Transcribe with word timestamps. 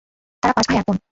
তারা 0.43 0.53
পাঁচ 0.57 0.65
ভাই 0.67 0.77
এক 0.79 0.85
বোন। 0.87 0.97